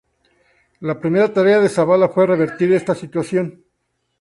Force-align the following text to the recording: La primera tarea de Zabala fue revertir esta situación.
La 0.79 0.99
primera 0.99 1.31
tarea 1.31 1.59
de 1.59 1.69
Zabala 1.69 2.09
fue 2.09 2.25
revertir 2.25 2.73
esta 2.73 2.95
situación. 2.95 3.63